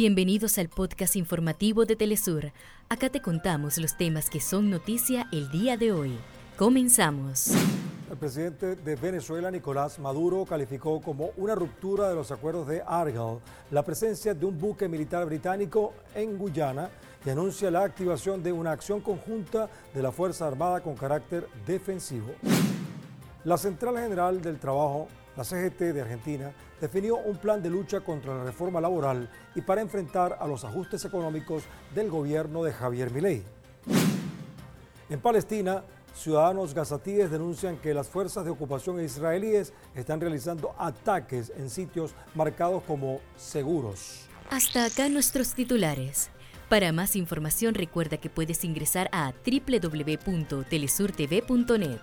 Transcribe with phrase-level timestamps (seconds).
[0.00, 2.52] Bienvenidos al podcast informativo de Telesur.
[2.88, 6.16] Acá te contamos los temas que son noticia el día de hoy.
[6.56, 7.50] Comenzamos.
[8.08, 13.40] El presidente de Venezuela, Nicolás Maduro, calificó como una ruptura de los acuerdos de Argel
[13.72, 16.90] la presencia de un buque militar británico en Guyana
[17.26, 22.28] y anuncia la activación de una acción conjunta de la Fuerza Armada con carácter defensivo.
[23.42, 25.08] La Central General del Trabajo
[25.38, 29.80] la CGT de Argentina definió un plan de lucha contra la reforma laboral y para
[29.80, 31.62] enfrentar a los ajustes económicos
[31.94, 33.44] del gobierno de Javier Milei.
[35.08, 41.70] En Palestina, ciudadanos gazatíes denuncian que las fuerzas de ocupación israelíes están realizando ataques en
[41.70, 44.26] sitios marcados como seguros.
[44.50, 46.30] Hasta acá nuestros titulares.
[46.68, 52.00] Para más información recuerda que puedes ingresar a www.telesurtv.net.